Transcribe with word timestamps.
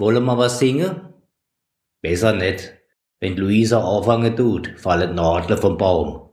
Wollen 0.00 0.24
wir 0.24 0.38
was 0.38 0.58
singen? 0.58 1.12
Besser 2.00 2.32
nicht. 2.32 2.72
Wenn 3.18 3.36
Luisa 3.36 3.84
anfangen 3.86 4.34
tut, 4.34 4.72
fallen 4.78 5.14
Nadeln 5.14 5.60
vom 5.60 5.76
Baum. 5.76 6.30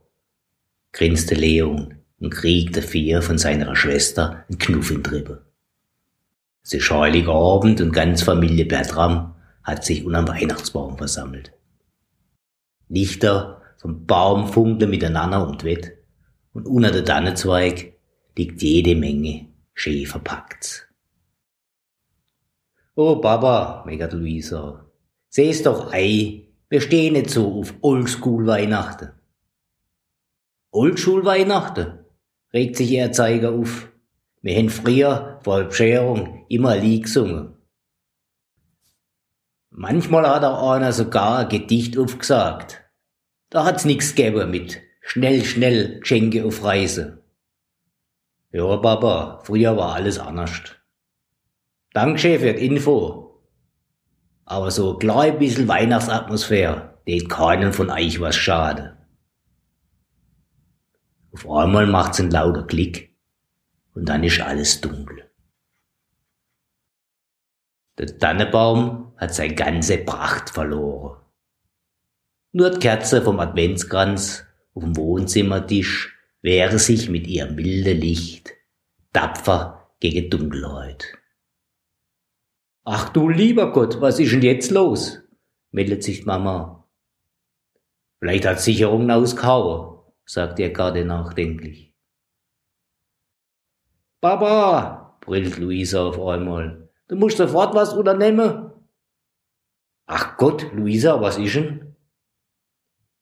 Grinste 0.92 1.34
Leon 1.34 1.96
und 2.18 2.30
kriegte 2.30 2.80
vier 2.80 3.20
von 3.20 3.36
seiner 3.36 3.76
Schwester 3.76 4.46
einen 4.48 4.56
Knuff 4.56 4.90
in 4.90 5.04
Trippe. 5.04 5.44
Es 6.62 6.72
ist 6.72 6.90
Heiligabend 6.90 7.82
und 7.82 7.92
ganz 7.92 8.22
Familie 8.22 8.64
Bertram 8.64 9.34
hat 9.62 9.84
sich 9.84 10.02
unterm 10.02 10.28
Weihnachtsbaum 10.28 10.96
versammelt. 10.96 11.52
Lichter 12.88 13.60
vom 13.76 14.06
Baum 14.06 14.48
funkeln 14.48 14.90
miteinander 14.90 15.46
und 15.46 15.62
wett 15.64 15.92
und 16.54 16.64
unter 16.64 16.90
der 16.90 17.04
Tannenzweig 17.04 17.92
liegt 18.34 18.62
jede 18.62 18.96
Menge 18.96 19.48
schön 19.74 20.06
verpackt. 20.06 20.87
Oh 22.94 23.16
Papa, 23.16 23.84
meckert 23.86 24.12
Luisa, 24.12 24.86
seh's 25.28 25.62
doch 25.62 25.92
ei, 25.92 26.48
wir 26.68 26.80
stehen 26.80 27.14
nicht 27.14 27.30
so 27.30 27.60
auf 27.60 27.74
Oldschool-Weihnachten. 27.80 29.12
Oldschool-Weihnachten? 30.70 32.04
regt 32.52 32.76
sich 32.76 32.90
ihr 32.90 33.12
Zeiger 33.12 33.52
auf. 33.52 33.88
Wir 34.42 34.56
haben 34.56 34.70
früher 34.70 35.38
vor 35.42 35.58
der 35.58 35.66
Bescherung 35.66 36.44
immer 36.48 36.76
Lied 36.76 37.04
gesungen. 37.04 37.54
Manchmal 39.70 40.28
hat 40.28 40.44
auch 40.44 40.72
einer 40.72 40.92
sogar 40.92 41.38
ein 41.38 41.48
Gedicht 41.48 41.98
aufgesagt. 41.98 42.82
Da 43.50 43.64
hat's 43.64 43.84
nix 43.84 44.14
gegeben 44.14 44.50
mit 44.50 44.80
schnell, 45.00 45.44
schnell 45.44 46.00
Geschenke 46.00 46.44
auf 46.44 46.64
Reise. 46.64 47.22
Ja, 48.50 48.76
Papa, 48.76 49.40
früher 49.44 49.76
war 49.76 49.94
alles 49.94 50.18
anders. 50.18 50.62
Dankeschön 51.92 52.40
für 52.40 52.54
die 52.54 52.66
Info. 52.66 53.42
Aber 54.44 54.70
so 54.70 54.94
ein 54.94 54.98
klein 54.98 55.38
bisschen 55.38 55.68
Weihnachtsatmosphäre, 55.68 56.98
geht 57.04 57.28
keinen 57.28 57.72
von 57.72 57.90
euch 57.90 58.20
was 58.20 58.36
schade. 58.36 58.96
Auf 61.32 61.48
einmal 61.48 61.86
macht's 61.86 62.20
einen 62.20 62.30
lauter 62.30 62.66
Klick 62.66 63.14
und 63.94 64.08
dann 64.08 64.24
ist 64.24 64.40
alles 64.40 64.80
dunkel. 64.80 65.30
Der 67.98 68.18
Tannenbaum 68.18 69.12
hat 69.16 69.34
seine 69.34 69.54
ganze 69.54 69.98
Pracht 69.98 70.50
verloren. 70.50 71.20
Nur 72.52 72.70
die 72.70 72.78
Kerze 72.78 73.22
vom 73.22 73.40
Adventskranz 73.40 74.44
auf 74.74 74.82
dem 74.82 74.96
Wohnzimmertisch 74.96 76.16
wehre 76.42 76.78
sich 76.78 77.08
mit 77.10 77.26
ihrem 77.26 77.56
milden 77.56 78.00
Licht 78.00 78.50
tapfer 79.12 79.90
gegen 80.00 80.30
Dunkelheit. 80.30 81.17
Ach 82.90 83.10
du 83.10 83.28
lieber 83.28 83.70
Gott, 83.72 84.00
was 84.00 84.18
ist 84.18 84.32
denn 84.32 84.40
jetzt 84.40 84.70
los? 84.70 85.20
meldet 85.72 86.02
sich 86.02 86.24
Mama. 86.24 86.88
Vielleicht 88.18 88.46
hat 88.46 88.60
Sicherungen 88.62 89.10
ausgehauen, 89.10 90.00
sagt 90.24 90.58
er 90.58 90.70
gerade 90.70 91.04
nachdenklich. 91.04 91.94
Papa, 94.22 95.18
brüllt 95.20 95.58
Luisa 95.58 96.06
auf 96.06 96.18
einmal, 96.18 96.88
du 97.08 97.16
musst 97.16 97.36
sofort 97.36 97.74
was 97.74 97.92
unternehmen. 97.92 98.72
Ach 100.06 100.38
Gott, 100.38 100.72
Luisa, 100.72 101.20
was 101.20 101.36
ist 101.36 101.56
denn? 101.56 101.94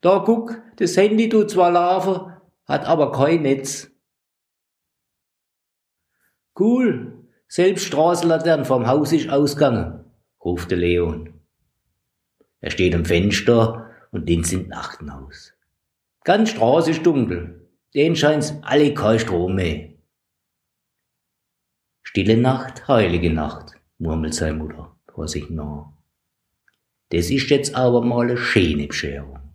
Da 0.00 0.20
guck, 0.20 0.62
das 0.76 0.96
Handy 0.96 1.28
tut 1.28 1.50
zwar 1.50 1.72
laufen, 1.72 2.32
hat 2.66 2.84
aber 2.84 3.10
kein 3.10 3.42
Netz. 3.42 3.90
Cool, 6.56 7.15
selbst 7.48 7.86
Straßenlatern 7.86 8.64
vom 8.64 8.86
Haus 8.86 9.12
ist 9.12 9.28
ausgegangen, 9.28 10.04
ruft 10.44 10.70
der 10.70 10.78
Leon. 10.78 11.34
Er 12.60 12.70
steht 12.70 12.94
am 12.94 13.04
Fenster 13.04 13.90
und 14.10 14.28
den 14.28 14.44
sind 14.44 14.68
Nachten 14.68 15.10
aus. 15.10 15.52
Ganz 16.24 16.50
Straße 16.50 16.90
ist 16.90 17.06
dunkel, 17.06 17.68
den 17.94 18.16
scheint's 18.16 18.54
alle 18.62 18.92
kein 18.94 19.18
Strom 19.18 19.54
mehr. 19.54 19.90
Stille 22.02 22.36
Nacht, 22.36 22.88
heilige 22.88 23.32
Nacht, 23.32 23.74
murmelt 23.98 24.34
seine 24.34 24.54
Mutter 24.54 24.96
vor 25.06 25.28
sich 25.28 25.48
nach. 25.50 25.92
Das 27.10 27.30
ist 27.30 27.48
jetzt 27.50 27.74
aber 27.76 28.02
mal 28.02 28.22
eine 28.26 28.36
schöne 28.36 28.88
Bescherung. 28.88 29.45